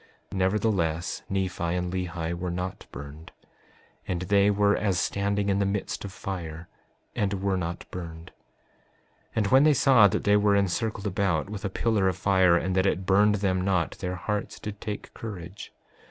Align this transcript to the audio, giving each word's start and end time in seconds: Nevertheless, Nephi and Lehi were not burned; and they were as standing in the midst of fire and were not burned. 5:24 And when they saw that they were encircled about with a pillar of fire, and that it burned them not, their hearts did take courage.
Nevertheless, 0.31 1.21
Nephi 1.29 1.61
and 1.75 1.93
Lehi 1.93 2.33
were 2.33 2.49
not 2.49 2.87
burned; 2.91 3.31
and 4.07 4.23
they 4.23 4.49
were 4.49 4.75
as 4.75 4.97
standing 4.99 5.47
in 5.47 5.59
the 5.59 5.63
midst 5.67 6.03
of 6.03 6.11
fire 6.11 6.67
and 7.15 7.33
were 7.43 7.55
not 7.55 7.85
burned. 7.91 8.31
5:24 9.35 9.35
And 9.35 9.47
when 9.51 9.63
they 9.63 9.75
saw 9.75 10.07
that 10.07 10.23
they 10.23 10.35
were 10.37 10.55
encircled 10.55 11.05
about 11.05 11.51
with 11.51 11.63
a 11.63 11.69
pillar 11.69 12.07
of 12.07 12.17
fire, 12.17 12.57
and 12.57 12.73
that 12.75 12.87
it 12.87 13.05
burned 13.05 13.35
them 13.45 13.61
not, 13.61 13.91
their 13.99 14.15
hearts 14.15 14.59
did 14.59 14.81
take 14.81 15.13
courage. 15.13 15.71